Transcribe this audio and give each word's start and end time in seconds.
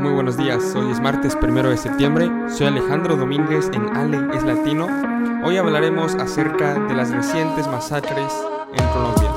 Muy 0.00 0.12
buenos 0.12 0.36
días, 0.36 0.74
hoy 0.74 0.90
es 0.90 1.00
martes 1.00 1.34
primero 1.36 1.70
de 1.70 1.76
septiembre, 1.76 2.30
soy 2.48 2.66
Alejandro 2.66 3.16
Domínguez 3.16 3.70
en 3.72 3.96
Ale 3.96 4.36
es 4.36 4.42
Latino. 4.42 4.86
Hoy 5.44 5.56
hablaremos 5.56 6.14
acerca 6.14 6.74
de 6.74 6.94
las 6.94 7.10
recientes 7.10 7.66
masacres 7.68 8.32
en 8.72 8.84
Colombia. 8.88 9.31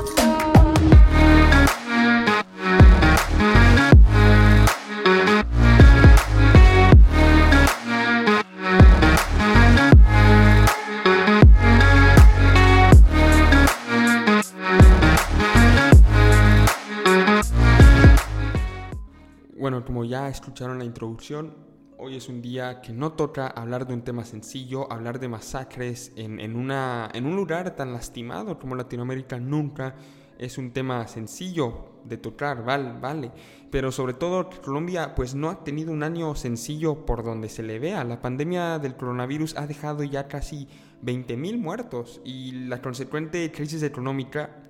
Ya 20.16 20.28
escucharon 20.30 20.78
la 20.78 20.86
introducción, 20.86 21.52
hoy 21.98 22.16
es 22.16 22.30
un 22.30 22.40
día 22.40 22.80
que 22.80 22.94
no 22.94 23.12
toca 23.12 23.48
hablar 23.48 23.86
de 23.86 23.92
un 23.92 24.00
tema 24.00 24.24
sencillo, 24.24 24.90
hablar 24.90 25.20
de 25.20 25.28
masacres 25.28 26.10
en, 26.16 26.40
en, 26.40 26.56
una, 26.56 27.10
en 27.12 27.26
un 27.26 27.36
lugar 27.36 27.76
tan 27.76 27.92
lastimado 27.92 28.58
como 28.58 28.74
Latinoamérica 28.74 29.38
nunca 29.38 29.94
es 30.38 30.56
un 30.56 30.70
tema 30.70 31.06
sencillo 31.06 32.00
de 32.04 32.16
tocar, 32.16 32.64
vale, 32.64 32.98
vale. 32.98 33.30
Pero 33.70 33.92
sobre 33.92 34.14
todo 34.14 34.48
Colombia 34.64 35.14
pues 35.14 35.34
no 35.34 35.50
ha 35.50 35.64
tenido 35.64 35.92
un 35.92 36.02
año 36.02 36.34
sencillo 36.34 37.04
por 37.04 37.22
donde 37.22 37.50
se 37.50 37.62
le 37.62 37.78
vea. 37.78 38.02
La 38.02 38.22
pandemia 38.22 38.78
del 38.78 38.96
coronavirus 38.96 39.58
ha 39.58 39.66
dejado 39.66 40.02
ya 40.02 40.28
casi 40.28 40.66
20.000 41.04 41.58
muertos 41.58 42.22
y 42.24 42.52
la 42.68 42.80
consecuente 42.80 43.52
crisis 43.52 43.82
económica 43.82 44.62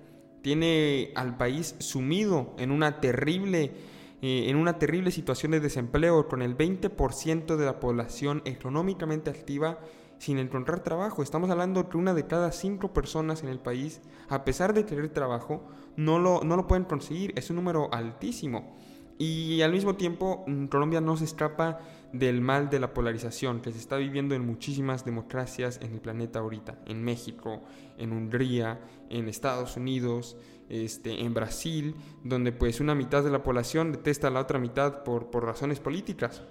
tiene 0.42 1.12
al 1.14 1.36
país 1.36 1.76
sumido 1.78 2.56
en 2.58 2.72
una 2.72 3.00
terrible 3.00 3.94
eh, 4.22 4.46
en 4.48 4.56
una 4.56 4.78
terrible 4.78 5.10
situación 5.10 5.52
de 5.52 5.60
desempleo 5.60 6.26
con 6.28 6.42
el 6.42 6.56
20% 6.56 7.56
de 7.56 7.64
la 7.66 7.80
población 7.80 8.42
económicamente 8.44 9.30
activa 9.30 9.78
sin 10.18 10.38
encontrar 10.38 10.82
trabajo. 10.82 11.22
Estamos 11.22 11.50
hablando 11.50 11.88
que 11.88 11.98
una 11.98 12.14
de 12.14 12.26
cada 12.26 12.52
cinco 12.52 12.92
personas 12.92 13.42
en 13.42 13.48
el 13.48 13.58
país, 13.58 14.00
a 14.28 14.44
pesar 14.44 14.72
de 14.72 14.84
tener 14.84 15.08
trabajo, 15.10 15.62
no 15.96 16.18
lo, 16.18 16.42
no 16.44 16.56
lo 16.56 16.66
pueden 16.66 16.84
conseguir. 16.84 17.32
Es 17.36 17.50
un 17.50 17.56
número 17.56 17.92
altísimo. 17.92 18.74
Y 19.18 19.62
al 19.62 19.72
mismo 19.72 19.96
tiempo, 19.96 20.44
mm, 20.46 20.66
Colombia 20.66 21.00
no 21.00 21.16
se 21.16 21.24
escapa 21.24 21.78
del 22.18 22.40
mal 22.40 22.70
de 22.70 22.80
la 22.80 22.92
polarización 22.92 23.60
que 23.60 23.72
se 23.72 23.78
está 23.78 23.96
viviendo 23.96 24.34
en 24.34 24.46
muchísimas 24.46 25.04
democracias 25.04 25.78
en 25.82 25.92
el 25.92 26.00
planeta 26.00 26.40
ahorita, 26.40 26.78
en 26.86 27.02
México, 27.02 27.62
en 27.98 28.12
Hungría, 28.12 28.80
en 29.10 29.28
Estados 29.28 29.76
Unidos, 29.76 30.36
este, 30.68 31.22
en 31.22 31.32
Brasil, 31.32 31.94
donde 32.24 32.52
pues 32.52 32.80
una 32.80 32.94
mitad 32.94 33.22
de 33.22 33.30
la 33.30 33.42
población 33.42 33.92
detesta 33.92 34.28
a 34.28 34.30
la 34.30 34.40
otra 34.40 34.58
mitad 34.58 35.04
por, 35.04 35.30
por 35.30 35.44
razones 35.44 35.80
políticas. 35.80 36.42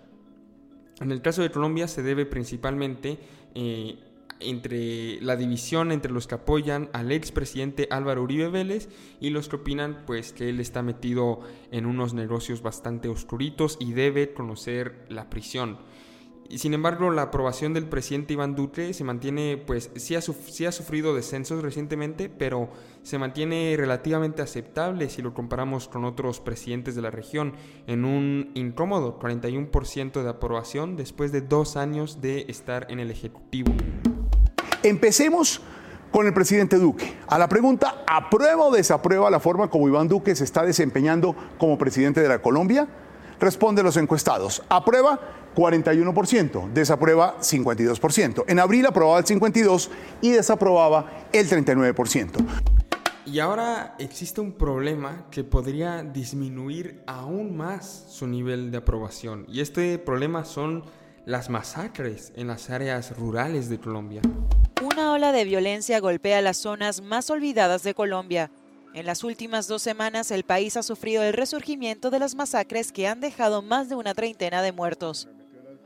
En 1.02 1.12
el 1.12 1.22
caso 1.22 1.42
de 1.42 1.52
Colombia 1.52 1.88
se 1.88 2.02
debe 2.02 2.26
principalmente 2.26 3.20
eh, 3.54 4.00
entre 4.40 5.20
la 5.22 5.36
división 5.36 5.92
entre 5.92 6.12
los 6.12 6.28
que 6.28 6.36
apoyan 6.36 6.90
al 6.94 7.12
expresidente 7.12 7.88
Álvaro 7.90 8.24
Uribe 8.24 8.50
Vélez 8.50 8.90
y 9.20 9.30
los 9.30 9.50
que 9.50 9.58
opinan 9.58 10.04
pues 10.06 10.34
que 10.34 10.50
él 10.50 10.60
está 10.60 10.82
metido 10.84 11.40
en 11.72 11.86
unos 11.86 12.14
negocios 12.14 12.62
bastante 12.62 13.08
oscuritos 13.08 13.78
y 13.80 13.94
debe 13.94 14.34
conocer 14.34 15.06
la 15.10 15.30
prisión. 15.30 15.78
Sin 16.50 16.76
embargo, 16.76 17.10
la 17.10 17.24
aprobación 17.24 17.74
del 17.74 17.88
presidente 17.88 18.34
Iván 18.34 18.56
Duque 18.56 18.94
se 18.94 19.04
mantiene, 19.04 19.58
pues 19.58 19.90
sí 19.96 20.16
ha, 20.16 20.22
sí 20.22 20.66
ha, 20.66 20.72
sufrido 20.72 21.16
descensos 21.16 21.64
recientemente, 21.64 22.30
pero 22.30 22.70
se 23.02 23.18
mantiene 23.18 23.74
relativamente 23.78 24.44
aceptable 24.44 25.10
si 25.10 25.24
lo 25.24 25.34
comparamos 25.34 25.88
con 25.88 26.06
otros 26.06 26.40
presidentes 26.40 26.94
de 26.94 27.02
la 27.02 27.10
región, 27.10 27.54
en 27.88 28.06
un 28.06 28.52
incómodo 28.54 29.20
41% 29.20 30.22
de 30.22 30.30
aprobación 30.30 30.96
después 30.96 31.32
de 31.32 31.42
dos 31.42 31.78
años 31.78 32.22
de 32.22 32.46
estar 32.48 32.86
en 32.92 33.00
el 33.00 33.10
Ejecutivo. 33.10 33.74
Empecemos 34.86 35.62
con 36.12 36.28
el 36.28 36.34
presidente 36.36 36.78
Duque. 36.78 37.18
A 37.26 37.40
la 37.40 37.50
pregunta, 37.50 38.04
¿aprueba 38.06 38.66
o 38.66 38.72
desaprueba 38.72 39.32
la 39.32 39.40
forma 39.40 39.68
como 39.68 39.88
Iván 39.88 40.08
Duque 40.08 40.36
se 40.36 40.44
está 40.44 40.64
desempeñando 40.64 41.36
como 41.58 41.76
presidente 41.76 42.22
de 42.22 42.28
la 42.28 42.40
Colombia? 42.40 42.88
Responde 43.40 43.82
los 43.82 43.98
encuestados. 43.98 44.62
Aprueba 44.70 45.20
41%, 45.56 46.72
desaprueba 46.72 47.36
52%. 47.40 48.44
En 48.46 48.60
abril 48.60 48.86
aprobaba 48.86 49.18
el 49.18 49.26
52% 49.26 49.90
y 50.22 50.30
desaprobaba 50.34 51.26
el 51.34 51.50
39%. 51.50 52.46
Y 53.26 53.40
ahora 53.40 53.96
existe 53.98 54.40
un 54.40 54.52
problema 54.52 55.26
que 55.32 55.44
podría 55.44 56.04
disminuir 56.04 57.02
aún 57.08 57.58
más 57.58 58.06
su 58.10 58.28
nivel 58.28 58.70
de 58.70 58.78
aprobación. 58.78 59.48
Y 59.50 59.62
este 59.62 59.98
problema 59.98 60.46
son 60.46 60.84
las 61.26 61.50
masacres 61.50 62.32
en 62.36 62.46
las 62.46 62.70
áreas 62.70 63.18
rurales 63.18 63.68
de 63.68 63.80
Colombia. 63.80 64.22
Ola 65.16 65.32
de 65.32 65.46
violencia 65.46 66.02
golpea 66.02 66.42
las 66.42 66.58
zonas 66.58 67.02
más 67.02 67.30
olvidadas 67.30 67.84
de 67.84 67.94
Colombia. 67.94 68.52
En 68.94 69.06
las 69.06 69.24
últimas 69.24 69.66
dos 69.66 69.82
semanas 69.82 70.30
el 70.30 70.44
país 70.44 70.76
ha 70.76 70.84
sufrido 70.84 71.24
el 71.24 71.32
resurgimiento 71.32 72.10
de 72.10 72.20
las 72.20 72.36
masacres 72.36 72.92
que 72.92 73.08
han 73.08 73.22
dejado 73.22 73.62
más 73.62 73.88
de 73.88 73.96
una 73.96 74.14
treintena 74.14 74.62
de 74.62 74.74
muertos. 74.74 75.30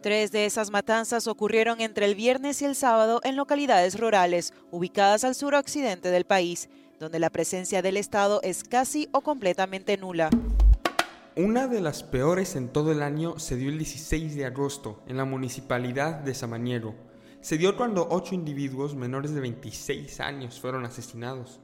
Tres 0.02 0.32
de 0.32 0.48
esas 0.48 0.72
matanzas 0.72 1.28
ocurrieron 1.28 1.80
entre 1.80 2.08
el 2.08 2.16
viernes 2.16 2.64
y 2.64 2.66
el 2.66 2.74
sábado 2.74 3.22
en 3.24 3.36
localidades 3.36 4.00
rurales, 4.00 4.52
ubicadas 4.72 5.24
al 5.24 5.36
suroccidente 5.36 6.10
del 6.10 6.26
país, 6.26 6.68
donde 7.00 7.20
la 7.20 7.30
presencia 7.30 7.84
del 7.84 7.98
Estado 7.98 8.40
es 8.42 8.64
casi 8.64 9.10
o 9.12 9.22
completamente 9.22 9.96
nula. 9.96 10.32
Una 11.36 11.68
de 11.68 11.82
las 11.82 12.02
peores 12.02 12.56
en 12.56 12.68
todo 12.68 12.92
el 12.92 13.04
año 13.04 13.38
se 13.38 13.58
dio 13.58 13.70
el 13.70 13.78
16 13.78 14.36
de 14.36 14.48
agosto 14.48 15.04
en 15.06 15.18
la 15.18 15.26
municipalidad 15.26 16.16
de 16.16 16.34
Samaniego. 16.34 17.09
Se 17.42 17.58
dio 17.58 17.78
cuando 17.78 18.06
ocho 18.12 18.36
individuos 18.36 18.96
menores 18.96 19.34
de 19.34 19.40
26 19.40 20.20
años 20.20 20.60
fueron 20.60 20.84
asesinados. 20.84 21.62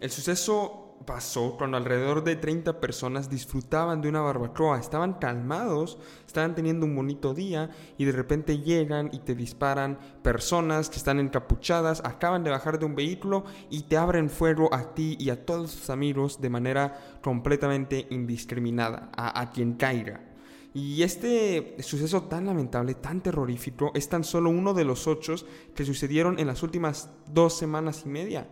El 0.00 0.10
suceso 0.10 0.96
pasó 1.04 1.56
cuando 1.58 1.76
alrededor 1.76 2.24
de 2.24 2.36
30 2.36 2.80
personas 2.80 3.28
disfrutaban 3.28 4.00
de 4.00 4.08
una 4.08 4.22
barbacoa, 4.22 4.78
estaban 4.78 5.14
calmados, 5.14 5.98
estaban 6.26 6.54
teniendo 6.54 6.86
un 6.86 6.96
bonito 6.96 7.34
día 7.34 7.68
y 7.98 8.06
de 8.06 8.12
repente 8.12 8.60
llegan 8.60 9.10
y 9.12 9.18
te 9.18 9.34
disparan 9.34 9.98
personas 10.22 10.88
que 10.88 10.96
están 10.96 11.20
encapuchadas, 11.20 12.02
acaban 12.02 12.42
de 12.42 12.50
bajar 12.50 12.78
de 12.78 12.86
un 12.86 12.94
vehículo 12.94 13.44
y 13.68 13.82
te 13.82 13.98
abren 13.98 14.30
fuego 14.30 14.72
a 14.72 14.94
ti 14.94 15.16
y 15.20 15.28
a 15.28 15.44
todos 15.44 15.76
tus 15.76 15.90
amigos 15.90 16.40
de 16.40 16.48
manera 16.48 16.98
completamente 17.22 18.06
indiscriminada, 18.08 19.10
a, 19.14 19.38
a 19.38 19.50
quien 19.50 19.74
caiga. 19.74 20.29
Y 20.72 21.02
este 21.02 21.76
suceso 21.80 22.22
tan 22.24 22.46
lamentable, 22.46 22.94
tan 22.94 23.22
terrorífico, 23.22 23.90
es 23.94 24.08
tan 24.08 24.22
solo 24.22 24.50
uno 24.50 24.72
de 24.72 24.84
los 24.84 25.08
ocho 25.08 25.34
que 25.74 25.84
sucedieron 25.84 26.38
en 26.38 26.46
las 26.46 26.62
últimas 26.62 27.10
dos 27.26 27.58
semanas 27.58 28.02
y 28.06 28.08
media. 28.08 28.48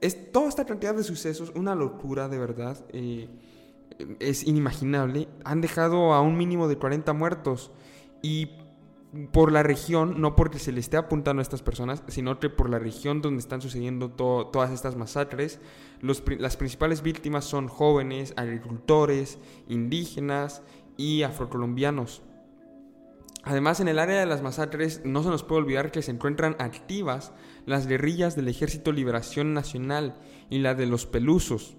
Es 0.00 0.30
toda 0.30 0.48
esta 0.48 0.64
cantidad 0.64 0.94
de 0.94 1.02
sucesos, 1.02 1.52
una 1.56 1.74
locura 1.74 2.28
de 2.28 2.38
verdad, 2.38 2.84
eh, 2.92 3.28
es 4.20 4.46
inimaginable. 4.46 5.28
Han 5.44 5.60
dejado 5.60 6.12
a 6.12 6.20
un 6.20 6.36
mínimo 6.36 6.68
de 6.68 6.76
40 6.76 7.12
muertos. 7.14 7.72
Y 8.22 8.50
por 9.32 9.52
la 9.52 9.62
región, 9.62 10.20
no 10.20 10.34
porque 10.34 10.58
se 10.58 10.72
le 10.72 10.80
esté 10.80 10.96
apuntando 10.96 11.40
a 11.40 11.42
estas 11.42 11.62
personas, 11.62 12.02
sino 12.08 12.40
que 12.40 12.50
por 12.50 12.68
la 12.68 12.78
región 12.78 13.22
donde 13.22 13.40
están 13.40 13.60
sucediendo 13.60 14.10
todas 14.10 14.70
estas 14.70 14.96
masacres, 14.96 15.60
las 16.00 16.56
principales 16.56 17.02
víctimas 17.02 17.44
son 17.44 17.68
jóvenes, 17.68 18.34
agricultores, 18.36 19.38
indígenas 19.68 20.62
y 20.96 21.22
afrocolombianos. 21.22 22.22
Además, 23.42 23.80
en 23.80 23.88
el 23.88 23.98
área 23.98 24.18
de 24.18 24.26
las 24.26 24.42
masacres 24.42 25.02
no 25.04 25.22
se 25.22 25.28
nos 25.28 25.42
puede 25.42 25.62
olvidar 25.62 25.92
que 25.92 26.02
se 26.02 26.10
encuentran 26.10 26.56
activas 26.58 27.32
las 27.66 27.86
guerrillas 27.86 28.36
del 28.36 28.48
Ejército 28.48 28.90
Liberación 28.90 29.52
Nacional 29.52 30.14
y 30.48 30.58
la 30.60 30.74
de 30.74 30.86
los 30.86 31.04
Pelusos. 31.04 31.76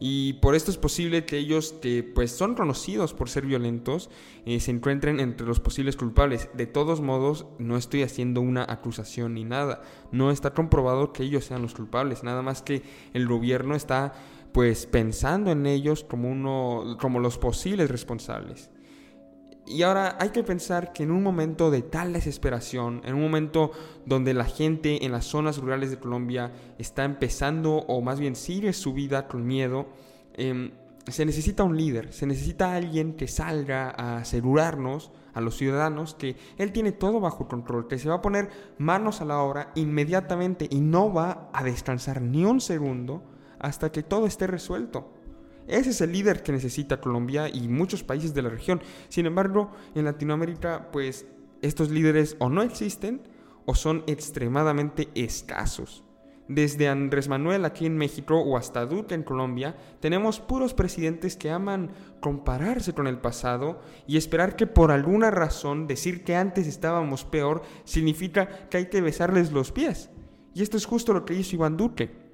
Y 0.00 0.34
por 0.34 0.54
esto 0.54 0.70
es 0.70 0.76
posible 0.76 1.24
que 1.24 1.38
ellos, 1.38 1.74
que 1.82 2.04
pues 2.04 2.30
son 2.30 2.54
conocidos 2.54 3.14
por 3.14 3.28
ser 3.28 3.46
violentos, 3.46 4.10
eh, 4.46 4.60
se 4.60 4.70
encuentren 4.70 5.18
entre 5.18 5.46
los 5.46 5.58
posibles 5.58 5.96
culpables. 5.96 6.50
De 6.54 6.66
todos 6.66 7.00
modos, 7.00 7.46
no 7.58 7.76
estoy 7.76 8.02
haciendo 8.02 8.40
una 8.40 8.64
acusación 8.68 9.34
ni 9.34 9.44
nada. 9.44 9.82
No 10.12 10.30
está 10.30 10.54
comprobado 10.54 11.12
que 11.12 11.24
ellos 11.24 11.46
sean 11.46 11.62
los 11.62 11.74
culpables. 11.74 12.22
Nada 12.22 12.42
más 12.42 12.62
que 12.62 12.82
el 13.12 13.26
gobierno 13.26 13.74
está 13.74 14.14
pues 14.52 14.86
pensando 14.86 15.50
en 15.50 15.66
ellos 15.66 16.04
como 16.04 16.30
uno, 16.30 16.96
como 17.00 17.20
los 17.20 17.38
posibles 17.38 17.90
responsables. 17.90 18.70
Y 19.68 19.82
ahora 19.82 20.16
hay 20.18 20.30
que 20.30 20.42
pensar 20.42 20.94
que 20.94 21.02
en 21.02 21.10
un 21.10 21.22
momento 21.22 21.70
de 21.70 21.82
tal 21.82 22.14
desesperación, 22.14 23.02
en 23.04 23.14
un 23.14 23.20
momento 23.20 23.70
donde 24.06 24.32
la 24.32 24.46
gente 24.46 25.04
en 25.04 25.12
las 25.12 25.26
zonas 25.26 25.58
rurales 25.58 25.90
de 25.90 25.98
Colombia 25.98 26.52
está 26.78 27.04
empezando 27.04 27.76
o 27.76 28.00
más 28.00 28.18
bien 28.18 28.34
sigue 28.34 28.72
su 28.72 28.94
vida 28.94 29.28
con 29.28 29.46
miedo, 29.46 29.88
em, 30.32 30.70
se 31.06 31.26
necesita 31.26 31.64
un 31.64 31.76
líder, 31.76 32.12
se 32.14 32.26
necesita 32.26 32.74
alguien 32.74 33.14
que 33.14 33.28
salga 33.28 33.90
a 33.90 34.18
asegurarnos 34.18 35.10
a 35.34 35.42
los 35.42 35.56
ciudadanos 35.56 36.14
que 36.14 36.36
él 36.56 36.72
tiene 36.72 36.92
todo 36.92 37.20
bajo 37.20 37.46
control, 37.46 37.88
que 37.88 37.98
se 37.98 38.08
va 38.08 38.16
a 38.16 38.22
poner 38.22 38.48
manos 38.78 39.20
a 39.20 39.26
la 39.26 39.38
obra 39.38 39.72
inmediatamente 39.74 40.66
y 40.70 40.80
no 40.80 41.12
va 41.12 41.50
a 41.52 41.62
descansar 41.62 42.22
ni 42.22 42.44
un 42.44 42.60
segundo 42.60 43.22
hasta 43.58 43.90
que 43.92 44.02
todo 44.02 44.26
esté 44.26 44.46
resuelto. 44.46 45.12
Ese 45.66 45.90
es 45.90 46.00
el 46.00 46.12
líder 46.12 46.42
que 46.42 46.52
necesita 46.52 47.00
Colombia 47.00 47.48
y 47.48 47.68
muchos 47.68 48.02
países 48.02 48.32
de 48.32 48.42
la 48.42 48.48
región. 48.48 48.80
Sin 49.08 49.26
embargo, 49.26 49.70
en 49.94 50.06
Latinoamérica, 50.06 50.90
pues 50.90 51.26
estos 51.60 51.90
líderes 51.90 52.36
o 52.38 52.48
no 52.48 52.62
existen 52.62 53.22
o 53.66 53.74
son 53.74 54.02
extremadamente 54.06 55.08
escasos. 55.14 56.04
Desde 56.48 56.88
Andrés 56.88 57.28
Manuel 57.28 57.66
aquí 57.66 57.84
en 57.84 57.98
México 57.98 58.40
o 58.40 58.56
hasta 58.56 58.86
Duque 58.86 59.14
en 59.14 59.22
Colombia, 59.22 59.76
tenemos 60.00 60.40
puros 60.40 60.72
presidentes 60.72 61.36
que 61.36 61.50
aman 61.50 61.90
compararse 62.20 62.94
con 62.94 63.06
el 63.06 63.18
pasado 63.18 63.82
y 64.06 64.16
esperar 64.16 64.56
que 64.56 64.66
por 64.66 64.90
alguna 64.90 65.30
razón 65.30 65.86
decir 65.86 66.24
que 66.24 66.34
antes 66.34 66.66
estábamos 66.66 67.26
peor 67.26 67.60
significa 67.84 68.48
que 68.70 68.78
hay 68.78 68.86
que 68.86 69.02
besarles 69.02 69.52
los 69.52 69.72
pies. 69.72 70.08
Y 70.54 70.62
esto 70.62 70.78
es 70.78 70.86
justo 70.86 71.12
lo 71.12 71.26
que 71.26 71.34
hizo 71.34 71.56
Iván 71.56 71.76
Duque. 71.76 72.27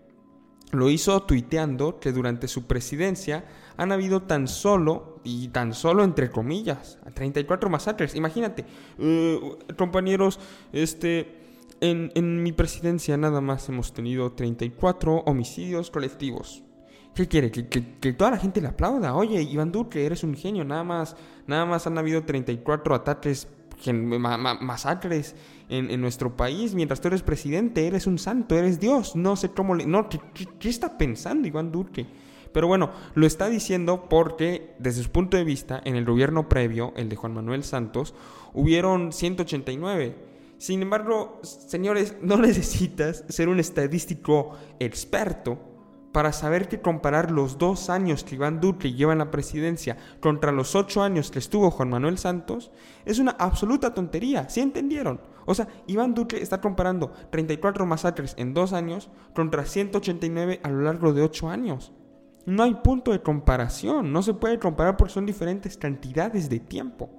Lo 0.74 0.90
hizo 0.90 1.22
tuiteando 1.22 2.00
que 2.00 2.12
durante 2.12 2.48
su 2.48 2.66
presidencia 2.66 3.44
han 3.76 3.92
habido 3.92 4.22
tan 4.22 4.48
solo, 4.48 5.20
y 5.24 5.48
tan 5.48 5.72
solo 5.74 6.04
entre 6.04 6.30
comillas, 6.30 6.98
34 7.14 7.70
masacres. 7.70 8.14
Imagínate, 8.14 8.64
eh, 8.98 9.40
compañeros, 9.76 10.38
este 10.72 11.44
en, 11.80 12.42
mi 12.42 12.52
presidencia 12.52 13.16
nada 13.16 13.40
más 13.40 13.68
hemos 13.68 13.92
tenido 13.92 14.32
34 14.32 15.16
homicidios 15.26 15.90
colectivos. 15.90 16.62
¿Qué 17.14 17.28
quiere? 17.28 17.50
¿Que, 17.50 18.12
toda 18.12 18.32
la 18.32 18.38
gente 18.38 18.60
le 18.60 18.68
aplauda. 18.68 19.14
Oye, 19.14 19.40
Iván 19.42 19.70
Duque, 19.70 20.04
eres 20.04 20.24
un 20.24 20.34
genio. 20.34 20.64
Nada 20.64 20.82
más, 20.82 21.16
nada 21.46 21.64
más 21.64 21.86
han 21.86 21.96
habido 21.96 22.24
34 22.24 22.94
ataques, 22.94 23.48
masacres 23.92 25.34
en, 25.68 26.00
nuestro 26.00 26.36
país. 26.36 26.74
Mientras 26.74 27.00
tú 27.00 27.08
eres 27.08 27.22
presidente, 27.22 27.86
eres 27.86 28.06
un 28.06 28.18
santo, 28.18 28.56
eres 28.56 28.80
Dios. 28.80 29.16
No 29.16 29.36
sé 29.36 29.50
cómo 29.50 29.74
le... 29.74 29.86
No, 29.86 30.08
¿qué, 30.08 30.68
está 30.68 30.96
pensando 30.96 31.46
Iván 31.46 31.72
Duque? 31.72 32.06
Pero 32.52 32.68
bueno, 32.68 32.90
lo 33.14 33.26
está 33.26 33.48
diciendo 33.48 34.06
porque 34.08 34.74
desde 34.78 35.02
su 35.02 35.10
punto 35.10 35.36
de 35.36 35.44
vista, 35.44 35.80
en 35.84 35.96
el 35.96 36.04
gobierno 36.04 36.48
previo, 36.48 36.92
el 36.96 37.08
de 37.08 37.16
Juan 37.16 37.34
Manuel 37.34 37.64
Santos, 37.64 38.14
hubieron 38.52 39.12
189 39.12 40.34
sin 40.58 40.80
embargo, 40.80 41.40
señores, 41.42 42.16
no 42.22 42.36
necesitas 42.38 43.24
ser 43.28 43.48
un 43.48 43.60
estadístico 43.60 44.56
experto 44.78 45.73
para 46.14 46.32
saber 46.32 46.68
que 46.68 46.80
comparar 46.80 47.32
los 47.32 47.58
dos 47.58 47.90
años 47.90 48.22
que 48.22 48.36
Iván 48.36 48.60
Duque 48.60 48.92
lleva 48.92 49.12
en 49.12 49.18
la 49.18 49.32
presidencia 49.32 49.96
contra 50.20 50.52
los 50.52 50.76
ocho 50.76 51.02
años 51.02 51.32
que 51.32 51.40
estuvo 51.40 51.72
Juan 51.72 51.90
Manuel 51.90 52.18
Santos 52.18 52.70
es 53.04 53.18
una 53.18 53.32
absoluta 53.32 53.94
tontería. 53.94 54.48
¿Sí 54.48 54.60
entendieron? 54.60 55.20
O 55.44 55.56
sea, 55.56 55.66
Iván 55.88 56.14
Duque 56.14 56.40
está 56.40 56.60
comparando 56.60 57.10
34 57.30 57.84
masacres 57.84 58.34
en 58.38 58.54
dos 58.54 58.72
años 58.72 59.10
contra 59.34 59.66
189 59.66 60.60
a 60.62 60.68
lo 60.68 60.82
largo 60.82 61.12
de 61.12 61.22
ocho 61.22 61.48
años. 61.48 61.92
No 62.46 62.62
hay 62.62 62.74
punto 62.74 63.10
de 63.10 63.20
comparación, 63.20 64.12
no 64.12 64.22
se 64.22 64.34
puede 64.34 64.60
comparar 64.60 64.96
porque 64.96 65.14
son 65.14 65.26
diferentes 65.26 65.76
cantidades 65.76 66.48
de 66.48 66.60
tiempo. 66.60 67.10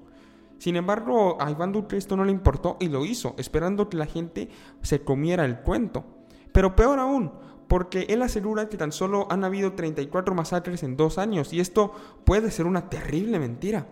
Sin 0.57 0.77
embargo, 0.77 1.35
a 1.41 1.51
Iván 1.51 1.73
Duque 1.73 1.97
esto 1.97 2.15
no 2.15 2.23
le 2.23 2.31
importó 2.31 2.77
y 2.79 2.87
lo 2.87 3.03
hizo, 3.03 3.35
esperando 3.37 3.89
que 3.89 3.97
la 3.97 4.05
gente 4.05 4.47
se 4.81 5.01
comiera 5.01 5.43
el 5.43 5.59
cuento. 5.59 6.05
Pero 6.53 6.73
peor 6.77 6.99
aún, 6.99 7.33
porque 7.67 8.05
él 8.09 8.21
asegura 8.21 8.69
que 8.69 8.77
tan 8.77 8.91
solo 8.91 9.27
han 9.29 9.43
habido 9.43 9.73
34 9.73 10.35
masacres 10.35 10.83
en 10.83 10.97
dos 10.97 11.17
años 11.17 11.53
y 11.53 11.59
esto 11.59 11.93
puede 12.23 12.51
ser 12.51 12.65
una 12.65 12.89
terrible 12.89 13.39
mentira. 13.39 13.87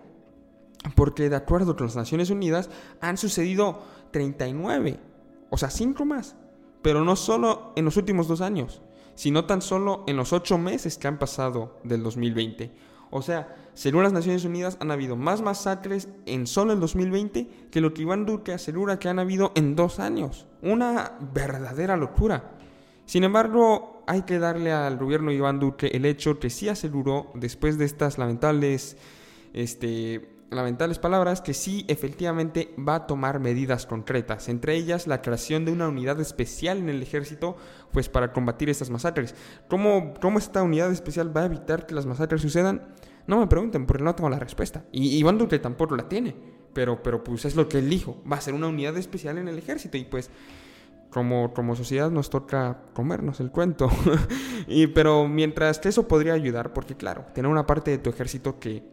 Porque 0.95 1.29
de 1.29 1.35
acuerdo 1.35 1.75
con 1.75 1.87
las 1.87 1.95
Naciones 1.95 2.29
Unidas 2.29 2.69
han 2.99 3.17
sucedido 3.17 3.81
39, 4.11 4.99
o 5.49 5.57
sea, 5.57 5.69
5 5.69 6.05
más. 6.05 6.35
Pero 6.81 7.05
no 7.05 7.15
solo 7.15 7.71
en 7.75 7.85
los 7.85 7.95
últimos 7.95 8.27
dos 8.27 8.41
años, 8.41 8.81
sino 9.15 9.45
tan 9.45 9.61
solo 9.61 10.03
en 10.07 10.17
los 10.17 10.33
8 10.33 10.57
meses 10.57 10.97
que 10.97 11.07
han 11.07 11.19
pasado 11.19 11.79
del 11.83 12.03
2020. 12.03 12.71
O 13.15 13.21
sea, 13.21 13.55
según 13.75 14.03
las 14.03 14.11
Naciones 14.11 14.43
Unidas 14.43 14.77
han 14.79 14.91
habido 14.91 15.15
más 15.15 15.41
masacres 15.41 16.09
en 16.25 16.47
solo 16.47 16.73
el 16.73 16.79
2020 16.79 17.69
que 17.71 17.79
lo 17.79 17.93
que 17.93 18.01
Iván 18.01 18.25
Duque 18.25 18.53
asegura 18.53 18.97
que 18.97 19.07
han 19.07 19.19
habido 19.19 19.51
en 19.55 19.75
dos 19.75 19.99
años. 19.99 20.47
Una 20.61 21.13
verdadera 21.33 21.95
locura. 21.95 22.57
Sin 23.13 23.23
embargo, 23.23 24.03
hay 24.07 24.23
que 24.23 24.39
darle 24.39 24.71
al 24.71 24.97
gobierno 24.97 25.29
de 25.29 25.37
Iván 25.37 25.59
Duque 25.59 25.91
el 25.93 26.03
hecho 26.03 26.39
que 26.39 26.49
sí 26.49 26.67
aseguró, 26.67 27.29
después 27.35 27.77
de 27.77 27.85
estas 27.85 28.17
lamentables, 28.17 28.97
este, 29.53 30.31
lamentables 30.49 30.97
palabras, 30.97 31.39
que 31.39 31.53
sí 31.53 31.85
efectivamente 31.87 32.73
va 32.75 32.95
a 32.95 33.05
tomar 33.05 33.39
medidas 33.39 33.85
concretas, 33.85 34.49
entre 34.49 34.73
ellas 34.73 35.05
la 35.05 35.21
creación 35.21 35.63
de 35.63 35.71
una 35.71 35.89
unidad 35.89 36.19
especial 36.19 36.79
en 36.79 36.89
el 36.89 37.03
ejército, 37.03 37.55
pues 37.91 38.09
para 38.09 38.33
combatir 38.33 38.71
estas 38.71 38.89
masacres. 38.89 39.35
¿Cómo, 39.67 40.15
cómo 40.19 40.39
esta 40.39 40.63
unidad 40.63 40.91
especial 40.91 41.37
va 41.37 41.41
a 41.41 41.45
evitar 41.45 41.85
que 41.85 41.93
las 41.93 42.07
masacres 42.07 42.41
sucedan? 42.41 42.95
No 43.27 43.39
me 43.39 43.45
pregunten 43.45 43.85
porque 43.85 44.03
no 44.03 44.15
tengo 44.15 44.31
la 44.31 44.39
respuesta. 44.39 44.85
Y 44.91 45.19
Iván 45.19 45.37
Duque 45.37 45.59
tampoco 45.59 45.95
la 45.95 46.09
tiene. 46.09 46.35
Pero, 46.73 47.03
pero 47.03 47.23
pues 47.23 47.45
es 47.45 47.55
lo 47.55 47.69
que 47.69 47.77
él 47.77 47.91
dijo. 47.91 48.23
Va 48.29 48.37
a 48.37 48.41
ser 48.41 48.55
una 48.55 48.69
unidad 48.69 48.97
especial 48.97 49.37
en 49.37 49.47
el 49.47 49.59
ejército. 49.59 49.97
Y 49.97 50.05
pues 50.05 50.31
como, 51.13 51.53
como 51.53 51.75
sociedad 51.75 52.09
nos 52.09 52.29
toca 52.29 52.79
comernos 52.93 53.39
el 53.39 53.51
cuento. 53.51 53.89
y, 54.67 54.87
pero 54.87 55.27
mientras 55.27 55.79
que 55.79 55.89
eso 55.89 56.07
podría 56.07 56.33
ayudar, 56.33 56.73
porque 56.73 56.95
claro, 56.97 57.25
tener 57.33 57.49
una 57.49 57.67
parte 57.67 57.91
de 57.91 57.99
tu 57.99 58.09
ejército 58.09 58.59
que, 58.59 58.83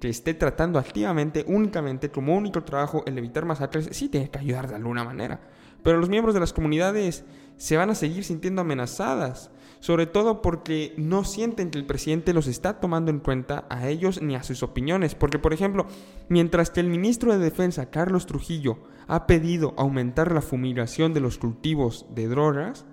que 0.00 0.08
esté 0.08 0.34
tratando 0.34 0.78
activamente, 0.78 1.44
únicamente, 1.46 2.10
como 2.10 2.34
único 2.34 2.64
trabajo, 2.64 3.04
el 3.06 3.18
evitar 3.18 3.44
masacres, 3.44 3.90
sí 3.92 4.08
tiene 4.08 4.30
que 4.30 4.38
ayudar 4.38 4.68
de 4.68 4.76
alguna 4.76 5.04
manera. 5.04 5.40
Pero 5.82 5.98
los 5.98 6.08
miembros 6.08 6.34
de 6.34 6.40
las 6.40 6.52
comunidades 6.52 7.24
se 7.56 7.76
van 7.76 7.90
a 7.90 7.94
seguir 7.94 8.24
sintiendo 8.24 8.62
amenazadas 8.62 9.50
sobre 9.80 10.06
todo 10.06 10.42
porque 10.42 10.94
no 10.96 11.24
sienten 11.24 11.70
que 11.70 11.78
el 11.78 11.86
presidente 11.86 12.34
los 12.34 12.46
está 12.46 12.80
tomando 12.80 13.10
en 13.10 13.18
cuenta 13.18 13.66
a 13.70 13.88
ellos 13.88 14.22
ni 14.22 14.36
a 14.36 14.42
sus 14.42 14.62
opiniones. 14.62 15.14
Porque, 15.14 15.38
por 15.38 15.52
ejemplo, 15.52 15.86
mientras 16.28 16.70
que 16.70 16.80
el 16.80 16.88
ministro 16.88 17.32
de 17.32 17.38
Defensa, 17.38 17.90
Carlos 17.90 18.26
Trujillo, 18.26 18.78
ha 19.08 19.26
pedido 19.26 19.74
aumentar 19.76 20.32
la 20.32 20.42
fumigación 20.42 21.14
de 21.14 21.20
los 21.20 21.38
cultivos 21.38 22.06
de 22.14 22.28
drogas, 22.28 22.84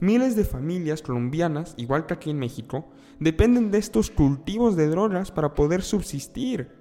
miles 0.00 0.34
de 0.34 0.44
familias 0.44 1.02
colombianas, 1.02 1.74
igual 1.76 2.06
que 2.06 2.14
aquí 2.14 2.30
en 2.30 2.38
México, 2.38 2.88
dependen 3.20 3.70
de 3.70 3.78
estos 3.78 4.10
cultivos 4.10 4.76
de 4.76 4.88
drogas 4.88 5.30
para 5.30 5.54
poder 5.54 5.82
subsistir. 5.82 6.79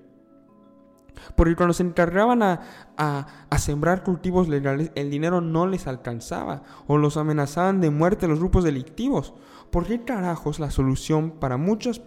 Porque 1.35 1.55
cuando 1.55 1.73
se 1.73 1.83
encargaban 1.83 2.43
a, 2.43 2.61
a, 2.97 3.57
sembrar 3.57 4.03
cultivos 4.03 4.47
legales, 4.47 4.91
el 4.95 5.09
dinero 5.09 5.41
no 5.41 5.67
les 5.67 5.87
alcanzaba 5.87 6.63
o 6.87 6.97
los 6.97 7.17
amenazaban 7.17 7.81
de 7.81 7.89
muerte 7.89 8.27
los 8.27 8.39
grupos 8.39 8.63
delictivos. 8.63 9.33
¿Por 9.71 9.85
qué 9.85 10.03
carajos 10.03 10.59
la 10.59 10.71
solución 10.71 11.31
para 11.31 11.57
muchos, 11.57 12.01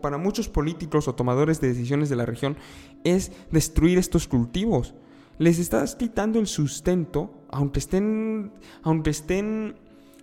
para 0.00 0.18
muchos 0.18 0.48
políticos 0.48 1.08
o 1.08 1.14
tomadores 1.14 1.60
de 1.60 1.68
decisiones 1.68 2.08
de 2.08 2.16
la 2.16 2.26
región 2.26 2.56
es 3.04 3.32
destruir 3.50 3.98
estos 3.98 4.28
cultivos? 4.28 4.94
Les 5.38 5.58
estás 5.58 5.96
quitando 5.96 6.38
el 6.38 6.46
sustento, 6.46 7.32
aunque 7.50 7.80
estén, 7.80 8.52
aunque 8.82 9.10
estén 9.10 9.76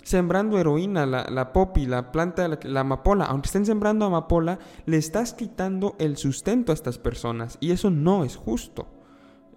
sembrando 0.03 0.57
heroína, 0.57 1.05
la, 1.05 1.25
la 1.29 1.53
poppy, 1.53 1.85
la 1.85 2.11
planta, 2.11 2.47
la, 2.47 2.59
la, 2.63 2.79
amapola, 2.81 3.25
aunque 3.25 3.47
estén 3.47 3.65
sembrando 3.65 4.05
amapola, 4.05 4.59
le 4.85 4.97
estás 4.97 5.33
quitando 5.33 5.95
el 5.99 6.17
sustento 6.17 6.71
a 6.71 6.75
estas 6.75 6.97
personas 6.97 7.57
y 7.59 7.71
eso 7.71 7.89
no 7.89 8.23
es 8.23 8.35
justo. 8.35 8.87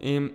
Em, 0.00 0.32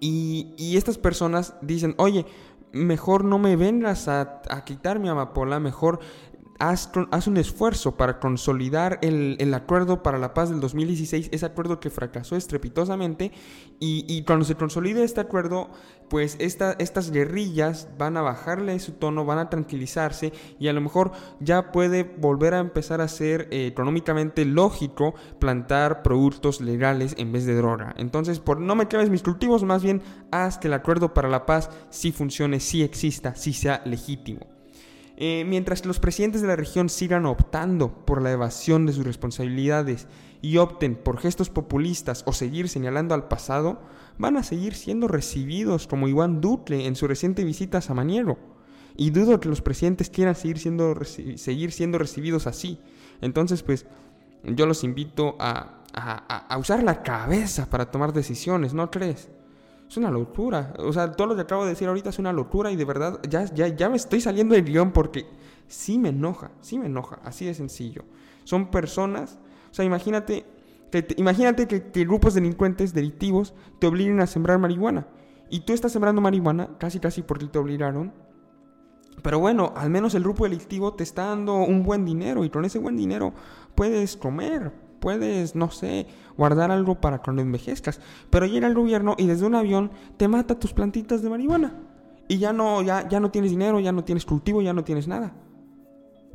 y, 0.00 0.54
y, 0.56 0.76
estas 0.76 0.98
personas 0.98 1.54
dicen, 1.62 1.94
oye, 1.98 2.26
mejor 2.72 3.24
no 3.24 3.38
me 3.38 3.56
vengas 3.56 4.08
a, 4.08 4.42
a 4.50 4.64
quitar 4.64 4.98
mi 4.98 5.08
amapola, 5.08 5.60
mejor 5.60 6.00
haz, 6.58 6.90
un 7.26 7.36
esfuerzo 7.36 7.96
para 7.96 8.18
consolidar 8.18 8.98
el, 9.02 9.54
acuerdo 9.54 10.02
para 10.02 10.18
la 10.18 10.34
paz 10.34 10.50
del 10.50 10.60
2016, 10.60 11.28
ese 11.32 11.46
acuerdo 11.46 11.80
que 11.80 11.90
fracasó 11.90 12.36
estrepitosamente, 12.36 13.32
y, 13.78 14.22
cuando 14.22 14.44
se 14.44 14.54
consolide 14.54 15.04
este 15.04 15.20
acuerdo, 15.20 15.68
pues 16.08 16.36
estas 16.38 17.10
guerrillas 17.10 17.88
van 17.98 18.16
a 18.16 18.22
bajarle 18.22 18.78
su 18.78 18.92
tono, 18.92 19.24
van 19.24 19.38
a 19.38 19.50
tranquilizarse, 19.50 20.32
y 20.58 20.68
a 20.68 20.72
lo 20.72 20.80
mejor 20.80 21.12
ya 21.40 21.72
puede 21.72 22.04
volver 22.04 22.54
a 22.54 22.60
empezar 22.60 23.00
a 23.00 23.08
ser 23.08 23.48
eh, 23.50 23.66
económicamente 23.66 24.44
lógico 24.44 25.14
plantar 25.38 26.02
productos 26.02 26.60
legales 26.60 27.14
en 27.18 27.32
vez 27.32 27.44
de 27.44 27.56
droga. 27.56 27.94
Entonces, 27.98 28.40
por 28.40 28.60
no 28.60 28.74
me 28.74 28.88
quemes 28.88 29.10
mis 29.10 29.22
cultivos, 29.22 29.64
más 29.64 29.82
bien 29.82 30.02
haz 30.30 30.58
que 30.58 30.68
el 30.68 30.74
acuerdo 30.74 31.12
para 31.12 31.28
la 31.28 31.46
paz 31.46 31.70
sí 31.90 32.12
funcione, 32.12 32.60
sí 32.60 32.82
exista, 32.82 33.34
sí 33.34 33.52
sea 33.52 33.82
legítimo. 33.84 34.55
Eh, 35.18 35.44
mientras 35.46 35.86
los 35.86 35.98
presidentes 35.98 36.42
de 36.42 36.48
la 36.48 36.56
región 36.56 36.90
sigan 36.90 37.24
optando 37.24 38.04
por 38.04 38.20
la 38.20 38.32
evasión 38.32 38.84
de 38.84 38.92
sus 38.92 39.06
responsabilidades 39.06 40.06
y 40.42 40.58
opten 40.58 40.94
por 40.94 41.18
gestos 41.18 41.48
populistas 41.48 42.22
o 42.26 42.32
seguir 42.32 42.68
señalando 42.68 43.14
al 43.14 43.26
pasado, 43.26 43.80
van 44.18 44.36
a 44.36 44.42
seguir 44.42 44.74
siendo 44.74 45.08
recibidos 45.08 45.86
como 45.86 46.08
Iván 46.08 46.42
Duque 46.42 46.86
en 46.86 46.96
su 46.96 47.06
reciente 47.06 47.44
visita 47.44 47.78
a 47.78 47.82
Samaniego. 47.82 48.38
Y 48.94 49.10
dudo 49.10 49.40
que 49.40 49.48
los 49.48 49.62
presidentes 49.62 50.10
quieran 50.10 50.34
seguir 50.34 50.58
siendo, 50.58 50.94
seguir 51.04 51.72
siendo 51.72 51.98
recibidos 51.98 52.46
así. 52.46 52.78
Entonces, 53.20 53.62
pues, 53.62 53.86
yo 54.44 54.66
los 54.66 54.84
invito 54.84 55.36
a, 55.38 55.82
a 55.94 56.58
usar 56.58 56.82
la 56.82 57.02
cabeza 57.02 57.68
para 57.68 57.90
tomar 57.90 58.12
decisiones, 58.12 58.74
¿no 58.74 58.90
crees? 58.90 59.28
Es 59.88 59.96
una 59.96 60.10
locura. 60.10 60.74
O 60.78 60.92
sea, 60.92 61.12
todo 61.12 61.28
lo 61.28 61.36
que 61.36 61.42
acabo 61.42 61.64
de 61.64 61.70
decir 61.70 61.88
ahorita 61.88 62.10
es 62.10 62.18
una 62.18 62.32
locura 62.32 62.70
y 62.70 62.76
de 62.76 62.84
verdad 62.84 63.20
ya, 63.28 63.44
ya, 63.44 63.68
ya 63.68 63.88
me 63.88 63.96
estoy 63.96 64.20
saliendo 64.20 64.54
del 64.54 64.64
guion 64.64 64.92
porque 64.92 65.26
sí 65.68 65.98
me 65.98 66.10
enoja, 66.10 66.50
sí 66.60 66.78
me 66.78 66.86
enoja, 66.86 67.20
así 67.24 67.44
de 67.44 67.54
sencillo. 67.54 68.04
Son 68.44 68.70
personas, 68.70 69.38
o 69.70 69.74
sea, 69.74 69.84
imagínate 69.84 70.46
que, 70.90 71.06
imagínate 71.16 71.66
que, 71.66 71.90
que, 71.90 72.04
grupos 72.04 72.34
delincuentes, 72.34 72.94
delictivos, 72.94 73.54
te 73.78 73.86
obliguen 73.86 74.20
a 74.20 74.26
sembrar 74.26 74.58
marihuana. 74.58 75.06
Y 75.50 75.60
tú 75.60 75.72
estás 75.72 75.92
sembrando 75.92 76.20
marihuana, 76.20 76.76
casi 76.78 76.98
casi 76.98 77.22
porque 77.22 77.46
te 77.46 77.58
obligaron. 77.58 78.12
Pero 79.22 79.38
bueno, 79.38 79.72
al 79.76 79.90
menos 79.90 80.14
el 80.14 80.22
grupo 80.22 80.44
delictivo 80.44 80.94
te 80.94 81.02
está 81.02 81.26
dando 81.26 81.54
un 81.56 81.82
buen 81.82 82.04
dinero 82.04 82.44
y 82.44 82.50
con 82.50 82.64
ese 82.64 82.78
buen 82.78 82.96
dinero 82.96 83.32
puedes 83.74 84.16
comer, 84.16 84.72
puedes, 85.00 85.54
no 85.54 85.70
sé, 85.70 86.06
guardar 86.36 86.70
algo 86.70 87.00
para 87.00 87.18
cuando 87.18 87.42
envejezcas. 87.42 88.00
Pero 88.30 88.46
llega 88.46 88.66
el 88.66 88.74
gobierno 88.74 89.14
y 89.18 89.26
desde 89.26 89.46
un 89.46 89.54
avión 89.54 89.90
te 90.16 90.28
mata 90.28 90.58
tus 90.58 90.72
plantitas 90.72 91.22
de 91.22 91.30
marihuana. 91.30 91.74
Y 92.28 92.38
ya 92.38 92.52
no, 92.52 92.82
ya, 92.82 93.08
ya 93.08 93.20
no 93.20 93.30
tienes 93.30 93.50
dinero, 93.50 93.78
ya 93.80 93.92
no 93.92 94.04
tienes 94.04 94.24
cultivo, 94.24 94.62
ya 94.62 94.72
no 94.72 94.84
tienes 94.84 95.06
nada. 95.08 95.34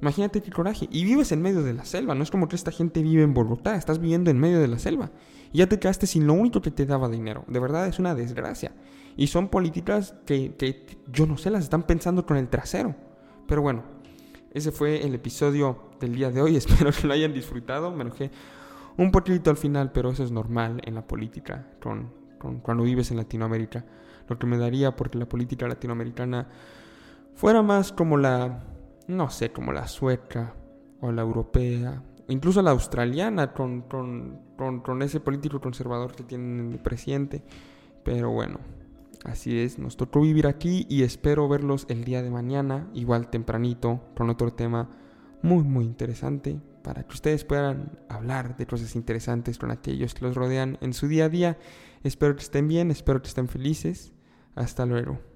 Imagínate 0.01 0.41
qué 0.41 0.51
coraje. 0.51 0.87
Y 0.89 1.03
vives 1.03 1.31
en 1.31 1.41
medio 1.41 1.61
de 1.61 1.73
la 1.73 1.85
selva. 1.85 2.15
No 2.15 2.23
es 2.23 2.31
como 2.31 2.47
que 2.47 2.55
esta 2.55 2.71
gente 2.71 3.03
vive 3.03 3.23
en 3.23 3.33
Bogotá. 3.33 3.75
Estás 3.75 3.99
viviendo 3.99 4.31
en 4.31 4.39
medio 4.39 4.59
de 4.59 4.67
la 4.67 4.79
selva. 4.79 5.11
Y 5.53 5.59
ya 5.59 5.67
te 5.67 5.79
quedaste 5.79 6.07
sin 6.07 6.25
lo 6.25 6.33
único 6.33 6.61
que 6.61 6.71
te 6.71 6.85
daba 6.85 7.07
dinero. 7.07 7.43
De 7.47 7.59
verdad 7.59 7.87
es 7.87 7.99
una 7.99 8.15
desgracia. 8.15 8.71
Y 9.15 9.27
son 9.27 9.49
políticas 9.49 10.15
que, 10.25 10.55
que 10.55 10.85
yo 11.11 11.27
no 11.27 11.37
sé, 11.37 11.51
las 11.51 11.63
están 11.63 11.83
pensando 11.83 12.25
con 12.25 12.37
el 12.37 12.47
trasero. 12.47 12.95
Pero 13.47 13.61
bueno, 13.61 13.83
ese 14.51 14.71
fue 14.71 15.05
el 15.05 15.15
episodio 15.15 15.89
del 15.99 16.15
día 16.15 16.31
de 16.31 16.41
hoy. 16.41 16.55
Espero 16.57 16.91
que 16.91 17.07
lo 17.07 17.13
hayan 17.13 17.33
disfrutado. 17.33 17.91
Me 17.91 18.03
enojé 18.03 18.31
un 18.97 19.11
poquito 19.11 19.49
al 19.49 19.57
final, 19.57 19.91
pero 19.91 20.11
eso 20.11 20.23
es 20.23 20.31
normal 20.31 20.81
en 20.85 20.95
la 20.95 21.07
política. 21.07 21.67
Con, 21.81 22.11
con, 22.37 22.59
cuando 22.59 22.83
vives 22.83 23.11
en 23.11 23.17
Latinoamérica. 23.17 23.85
Lo 24.27 24.37
que 24.37 24.47
me 24.47 24.57
daría 24.57 24.95
porque 24.95 25.17
la 25.17 25.27
política 25.27 25.67
latinoamericana 25.67 26.47
fuera 27.33 27.61
más 27.61 27.91
como 27.91 28.17
la 28.17 28.63
no 29.07 29.29
sé, 29.29 29.51
como 29.51 29.71
la 29.71 29.87
sueca 29.87 30.53
o 31.01 31.11
la 31.11 31.21
europea, 31.21 32.01
incluso 32.27 32.61
la 32.61 32.71
australiana 32.71 33.53
con, 33.53 33.81
con, 33.81 35.01
ese 35.01 35.19
político 35.19 35.59
conservador 35.59 36.15
que 36.15 36.23
tienen 36.23 36.71
el 36.71 36.79
presidente. 36.79 37.43
Pero 38.03 38.31
bueno, 38.31 38.59
así 39.23 39.59
es, 39.59 39.79
nos 39.79 39.97
tocó 39.97 40.21
vivir 40.21 40.47
aquí 40.47 40.85
y 40.89 41.03
espero 41.03 41.47
verlos 41.47 41.85
el 41.89 42.03
día 42.03 42.21
de 42.21 42.29
mañana, 42.29 42.89
igual 42.93 43.29
tempranito, 43.29 44.01
con 44.15 44.29
otro 44.29 44.53
tema 44.53 44.89
muy, 45.41 45.63
muy 45.63 45.85
interesante, 45.85 46.59
para 46.83 47.03
que 47.03 47.13
ustedes 47.13 47.43
puedan 47.45 47.99
hablar 48.09 48.57
de 48.57 48.65
cosas 48.65 48.95
interesantes 48.95 49.57
con 49.57 49.71
aquellos 49.71 50.13
que 50.13 50.25
los 50.25 50.35
rodean 50.35 50.77
en 50.81 50.93
su 50.93 51.07
día 51.07 51.25
a 51.25 51.29
día. 51.29 51.57
Espero 52.03 52.35
que 52.35 52.43
estén 52.43 52.67
bien, 52.67 52.91
espero 52.91 53.21
que 53.21 53.27
estén 53.27 53.47
felices. 53.47 54.13
Hasta 54.55 54.85
luego. 54.85 55.30